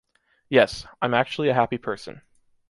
Yes, 0.49 0.87
I’m 0.99 1.13
actually 1.13 1.49
a 1.49 1.53
happy 1.53 1.77
person. 1.77 2.23